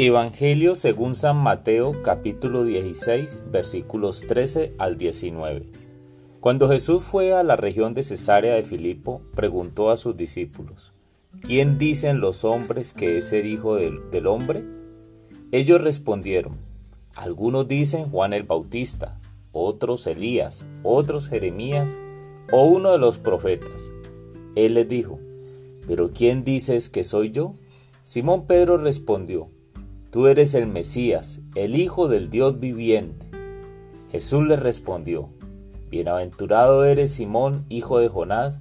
Evangelio 0.00 0.76
según 0.76 1.16
San 1.16 1.38
Mateo 1.38 2.04
capítulo 2.04 2.62
16 2.62 3.40
versículos 3.50 4.24
13 4.28 4.74
al 4.78 4.96
19. 4.96 5.72
Cuando 6.38 6.68
Jesús 6.68 7.02
fue 7.02 7.34
a 7.34 7.42
la 7.42 7.56
región 7.56 7.94
de 7.94 8.04
Cesarea 8.04 8.54
de 8.54 8.62
Filipo, 8.62 9.22
preguntó 9.34 9.90
a 9.90 9.96
sus 9.96 10.16
discípulos, 10.16 10.92
¿quién 11.40 11.78
dicen 11.78 12.20
los 12.20 12.44
hombres 12.44 12.94
que 12.94 13.16
es 13.16 13.32
el 13.32 13.46
Hijo 13.46 13.74
del, 13.74 14.08
del 14.12 14.28
Hombre? 14.28 14.62
Ellos 15.50 15.82
respondieron, 15.82 16.58
algunos 17.16 17.66
dicen 17.66 18.08
Juan 18.08 18.32
el 18.34 18.44
Bautista, 18.44 19.18
otros 19.50 20.06
Elías, 20.06 20.64
otros 20.84 21.28
Jeremías 21.28 21.96
o 22.52 22.66
uno 22.66 22.92
de 22.92 22.98
los 22.98 23.18
profetas. 23.18 23.90
Él 24.54 24.74
les 24.74 24.86
dijo, 24.86 25.18
¿pero 25.88 26.12
quién 26.12 26.44
dices 26.44 26.88
que 26.88 27.02
soy 27.02 27.32
yo? 27.32 27.56
Simón 28.04 28.46
Pedro 28.46 28.78
respondió, 28.78 29.50
Tú 30.10 30.26
eres 30.26 30.54
el 30.54 30.66
Mesías, 30.66 31.40
el 31.54 31.76
Hijo 31.76 32.08
del 32.08 32.30
Dios 32.30 32.58
viviente. 32.60 33.26
Jesús 34.10 34.46
le 34.46 34.56
respondió, 34.56 35.28
Bienaventurado 35.90 36.86
eres 36.86 37.12
Simón, 37.12 37.66
hijo 37.68 37.98
de 37.98 38.08
Jonás, 38.08 38.60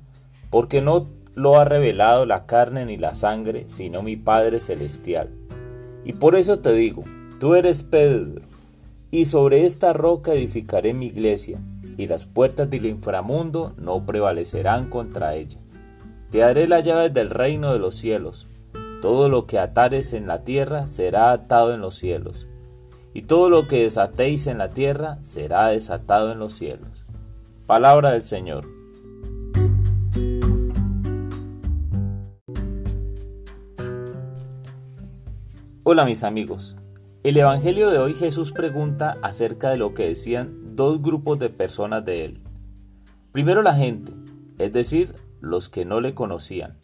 porque 0.49 0.81
no 0.81 1.07
lo 1.35 1.57
ha 1.57 1.63
revelado 1.63 2.25
la 2.25 2.45
carne 2.45 2.85
ni 2.85 2.97
la 2.97 3.13
sangre, 3.13 3.63
sino 3.67 4.01
mi 4.01 4.17
Padre 4.17 4.59
Celestial. 4.59 5.29
Y 6.03 6.13
por 6.13 6.35
eso 6.35 6.59
te 6.59 6.73
digo, 6.73 7.05
tú 7.39 7.55
eres 7.55 7.81
Pedro, 7.81 8.41
y 9.09 9.23
sobre 9.23 9.65
esta 9.65 9.93
roca 9.93 10.33
edificaré 10.33 10.93
mi 10.93 11.05
iglesia, 11.05 11.61
y 11.97 12.07
las 12.07 12.25
puertas 12.25 12.69
del 12.69 12.87
inframundo 12.87 13.73
no 13.77 14.05
prevalecerán 14.05 14.89
contra 14.89 15.35
ella. 15.35 15.59
Te 16.29 16.39
daré 16.39 16.67
las 16.67 16.83
llaves 16.83 17.13
del 17.13 17.29
reino 17.29 17.71
de 17.71 17.79
los 17.79 17.95
cielos. 17.95 18.47
Todo 19.07 19.29
lo 19.29 19.47
que 19.47 19.57
atares 19.57 20.11
en 20.11 20.27
la 20.27 20.43
tierra 20.43 20.85
será 20.85 21.31
atado 21.31 21.73
en 21.73 21.79
los 21.79 21.95
cielos, 21.95 22.45
y 23.13 23.21
todo 23.21 23.49
lo 23.49 23.65
que 23.65 23.83
desatéis 23.83 24.47
en 24.47 24.57
la 24.57 24.71
tierra 24.71 25.17
será 25.21 25.67
desatado 25.67 26.33
en 26.33 26.39
los 26.39 26.51
cielos. 26.51 27.05
Palabra 27.67 28.11
del 28.11 28.21
Señor. 28.21 28.67
Hola 35.83 36.03
mis 36.03 36.25
amigos. 36.25 36.75
El 37.23 37.37
Evangelio 37.37 37.89
de 37.89 37.99
hoy 37.99 38.13
Jesús 38.13 38.51
pregunta 38.51 39.19
acerca 39.21 39.69
de 39.69 39.77
lo 39.77 39.93
que 39.93 40.05
decían 40.05 40.75
dos 40.75 41.01
grupos 41.01 41.39
de 41.39 41.49
personas 41.49 42.03
de 42.03 42.25
él. 42.25 42.41
Primero 43.31 43.61
la 43.61 43.73
gente, 43.73 44.11
es 44.57 44.73
decir, 44.73 45.15
los 45.39 45.69
que 45.69 45.85
no 45.85 46.01
le 46.01 46.13
conocían. 46.13 46.75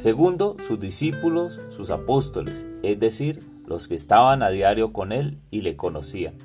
Segundo, 0.00 0.56
sus 0.66 0.80
discípulos, 0.80 1.60
sus 1.68 1.90
apóstoles, 1.90 2.64
es 2.82 2.98
decir, 2.98 3.46
los 3.66 3.86
que 3.86 3.94
estaban 3.94 4.42
a 4.42 4.48
diario 4.48 4.94
con 4.94 5.12
él 5.12 5.36
y 5.50 5.60
le 5.60 5.76
conocían. 5.76 6.36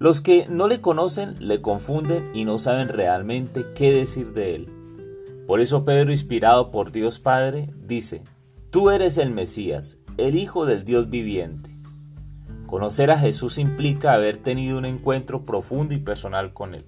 Los 0.00 0.20
que 0.20 0.48
no 0.48 0.66
le 0.66 0.80
conocen 0.80 1.36
le 1.38 1.62
confunden 1.62 2.28
y 2.34 2.44
no 2.44 2.58
saben 2.58 2.88
realmente 2.88 3.64
qué 3.76 3.92
decir 3.92 4.32
de 4.32 4.56
él. 4.56 4.68
Por 5.46 5.60
eso 5.60 5.84
Pedro, 5.84 6.10
inspirado 6.10 6.72
por 6.72 6.90
Dios 6.90 7.20
Padre, 7.20 7.72
dice, 7.86 8.24
Tú 8.70 8.90
eres 8.90 9.18
el 9.18 9.30
Mesías, 9.30 9.98
el 10.16 10.34
Hijo 10.34 10.66
del 10.66 10.84
Dios 10.84 11.08
viviente. 11.08 11.70
Conocer 12.66 13.12
a 13.12 13.18
Jesús 13.18 13.56
implica 13.56 14.14
haber 14.14 14.38
tenido 14.38 14.78
un 14.78 14.84
encuentro 14.84 15.46
profundo 15.46 15.94
y 15.94 15.98
personal 15.98 16.52
con 16.52 16.74
Él, 16.74 16.86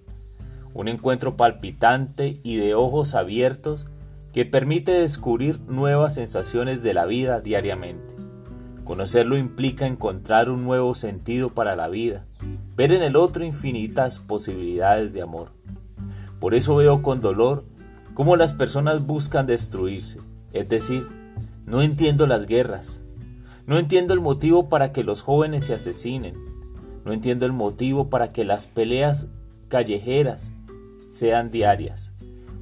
un 0.75 0.89
encuentro 0.89 1.37
palpitante 1.37 2.41
y 2.43 2.57
de 2.57 2.75
ojos 2.75 3.15
abiertos 3.15 3.87
que 4.33 4.45
permite 4.45 4.93
descubrir 4.93 5.61
nuevas 5.61 6.15
sensaciones 6.15 6.83
de 6.83 6.95
la 6.95 7.07
vida 7.07 7.41
diariamente. 7.41 8.15
Conocerlo 8.85 9.37
implica 9.37 9.87
encontrar 9.87 10.49
un 10.51 10.65
nuevo 10.65 10.95
sentido 10.95 11.55
para 11.55 11.77
la 11.77 11.89
vida, 11.89 12.25
ver 12.77 12.93
en 12.93 13.03
el 13.03 13.17
otro 13.17 13.45
infinitas 13.45 14.19
posibilidades 14.19 15.13
de 15.13 15.23
amor. 15.23 15.51
Por 16.41 16.55
eso 16.55 16.77
veo 16.77 17.03
con 17.03 17.21
dolor 17.21 17.65
cómo 18.15 18.37
las 18.37 18.53
personas 18.53 19.05
buscan 19.05 19.47
destruirse, 19.47 20.19
es 20.53 20.69
decir, 20.69 21.07
no 21.67 21.83
entiendo 21.83 22.27
las 22.27 22.47
guerras, 22.47 23.03
no 23.67 23.79
entiendo 23.79 24.15
el 24.15 24.21
motivo 24.21 24.69
para 24.69 24.93
que 24.93 25.05
los 25.05 25.21
jóvenes 25.21 25.65
se 25.65 25.75
asesinen, 25.75 26.35
no 27.05 27.13
entiendo 27.13 27.45
el 27.45 27.53
motivo 27.53 28.09
para 28.09 28.31
que 28.31 28.45
las 28.45 28.67
peleas 28.67 29.29
callejeras 29.69 30.53
sean 31.11 31.51
diarias. 31.51 32.08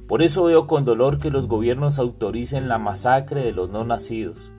Por 0.07 0.21
eso 0.21 0.45
veo 0.45 0.67
con 0.67 0.85
dolor 0.85 1.19
que 1.19 1.31
los 1.31 1.49
gobiernos 1.49 1.99
autoricen 1.99 2.69
la 2.69 2.77
masacre 2.77 3.43
de 3.43 3.51
los 3.51 3.69
no 3.69 3.83
nacidos. 3.83 4.51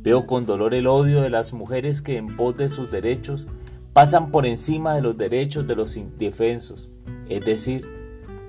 Veo 0.00 0.26
con 0.26 0.46
dolor 0.46 0.72
el 0.72 0.86
odio 0.86 1.20
de 1.20 1.28
las 1.28 1.52
mujeres 1.52 2.00
que 2.00 2.16
en 2.16 2.34
pos 2.34 2.56
de 2.56 2.70
sus 2.70 2.90
derechos 2.90 3.46
pasan 3.92 4.30
por 4.30 4.46
encima 4.46 4.94
de 4.94 5.02
los 5.02 5.18
derechos 5.18 5.66
de 5.66 5.76
los 5.76 5.98
indefensos, 5.98 6.88
es 7.28 7.44
decir, 7.44 7.86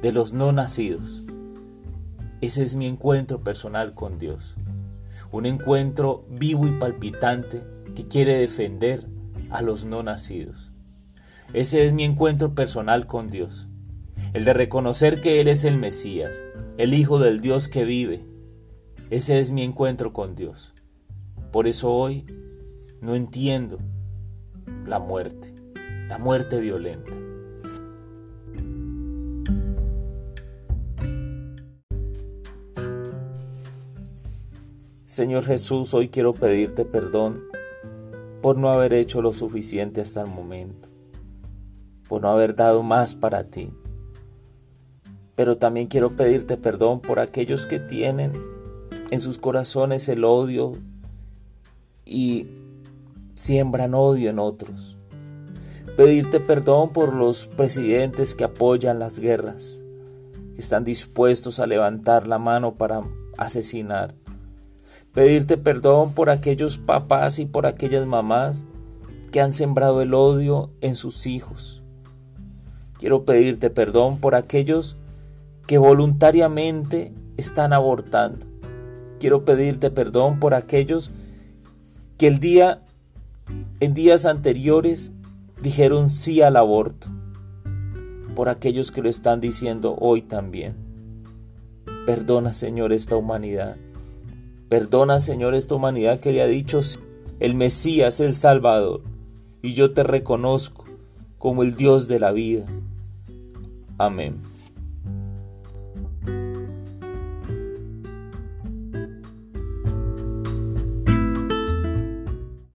de 0.02 0.14
los 0.14 0.32
no 0.32 0.54
nacidos. 0.54 1.26
Ese 2.40 2.64
es 2.64 2.76
mi 2.76 2.88
encuentro 2.88 3.44
personal 3.44 3.94
con 3.94 4.18
Dios. 4.18 4.56
Un 5.34 5.48
encuentro 5.48 6.26
vivo 6.30 6.66
y 6.66 6.72
palpitante 6.72 7.62
que 7.94 8.08
quiere 8.08 8.40
defender 8.40 9.06
a 9.50 9.62
los 9.62 9.84
no 9.84 10.02
nacidos. 10.02 10.72
Ese 11.52 11.86
es 11.86 11.92
mi 11.92 12.06
encuentro 12.06 12.56
personal 12.56 13.06
con 13.06 13.28
Dios 13.28 13.68
el 14.34 14.46
de 14.46 14.54
reconocer 14.54 15.22
que 15.22 15.42
Él 15.42 15.48
es 15.48 15.64
el 15.64 15.78
Mesías, 15.78 16.44
el 16.78 16.94
Hijo 16.94 17.20
del 17.20 17.42
Dios 17.42 17.68
que 17.68 17.86
vive. 17.86 18.26
Ese 19.10 19.40
es 19.40 19.52
mi 19.52 19.64
encuentro 19.64 20.14
con 20.14 20.36
Dios. 20.36 20.74
Por 21.52 21.68
eso 21.68 21.92
hoy 21.92 22.26
no 23.02 23.16
entiendo 23.16 23.80
la 24.86 25.00
muerte, 25.00 25.54
la 26.08 26.18
muerte 26.18 26.60
violenta. 26.60 27.12
Señor 35.06 35.46
Jesús, 35.46 35.94
hoy 35.94 36.10
quiero 36.10 36.34
pedirte 36.34 36.86
perdón 36.86 37.42
por 38.42 38.58
no 38.58 38.70
haber 38.70 38.94
hecho 38.94 39.22
lo 39.22 39.34
suficiente 39.34 40.02
hasta 40.02 40.22
el 40.22 40.28
momento, 40.28 40.90
por 42.08 42.22
no 42.22 42.30
haber 42.30 42.56
dado 42.56 42.84
más 42.84 43.16
para 43.16 43.46
ti 43.46 43.72
pero 45.38 45.60
también 45.60 45.86
quiero 45.86 46.16
pedirte 46.16 46.58
perdón 46.58 47.00
por 47.00 47.20
aquellos 47.20 47.68
que 47.68 47.78
tienen 47.80 48.34
en 49.12 49.20
sus 49.20 49.38
corazones 49.38 50.10
el 50.10 50.24
odio 50.26 50.74
y 52.06 52.48
siembran 53.36 53.94
odio 53.94 54.32
en 54.32 54.40
otros. 54.40 54.98
Pedirte 55.96 56.40
perdón 56.40 56.92
por 56.92 57.14
los 57.14 57.46
presidentes 57.46 58.34
que 58.34 58.46
apoyan 58.46 58.98
las 58.98 59.20
guerras, 59.20 59.84
que 60.56 60.60
están 60.60 60.84
dispuestos 60.84 61.60
a 61.60 61.68
levantar 61.68 62.28
la 62.28 62.40
mano 62.40 62.74
para 62.74 63.04
asesinar. 63.38 64.16
Pedirte 65.14 65.56
perdón 65.60 66.14
por 66.14 66.32
aquellos 66.32 66.80
papás 66.80 67.38
y 67.38 67.46
por 67.46 67.68
aquellas 67.68 68.08
mamás 68.08 68.66
que 69.32 69.40
han 69.40 69.52
sembrado 69.52 70.02
el 70.02 70.16
odio 70.16 70.72
en 70.82 70.96
sus 70.96 71.28
hijos. 71.28 71.84
Quiero 72.98 73.24
pedirte 73.24 73.70
perdón 73.70 74.18
por 74.18 74.34
aquellos 74.34 74.98
que 75.68 75.78
voluntariamente 75.78 77.14
están 77.36 77.74
abortando. 77.74 78.48
Quiero 79.20 79.46
pedirte 79.46 79.92
perdón 79.92 80.40
por 80.40 80.54
aquellos 80.54 81.12
que 82.18 82.28
el 82.28 82.40
día 82.40 82.82
en 83.80 83.94
días 83.94 84.26
anteriores 84.26 85.12
dijeron 85.62 86.10
sí 86.10 86.42
al 86.42 86.56
aborto. 86.56 87.08
Por 88.36 88.50
aquellos 88.50 88.92
que 88.92 89.02
lo 89.02 89.10
están 89.10 89.42
diciendo 89.42 89.96
hoy 90.00 90.22
también. 90.22 90.76
Perdona, 92.06 92.54
Señor, 92.54 92.94
esta 92.94 93.16
humanidad. 93.16 93.76
Perdona, 94.70 95.20
Señor, 95.20 95.56
esta 95.56 95.76
humanidad 95.76 96.20
que 96.20 96.32
le 96.32 96.42
ha 96.42 96.48
dicho 96.48 96.80
el 97.40 97.56
Mesías, 97.56 98.20
el 98.20 98.36
Salvador. 98.36 99.02
Y 99.62 99.74
yo 99.74 99.94
te 99.94 100.04
reconozco 100.04 100.86
como 101.38 101.64
el 101.64 101.76
Dios 101.76 102.08
de 102.08 102.20
la 102.20 102.32
vida. 102.32 102.66
Amén. 103.98 104.57